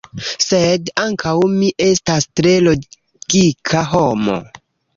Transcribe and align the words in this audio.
sed 0.45 0.89
ankaŭ 1.01 1.33
mi 1.59 1.69
estas 1.87 2.27
tre 2.41 2.55
logika 2.71 3.87
homo 3.95 4.43